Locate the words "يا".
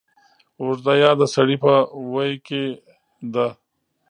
1.03-1.11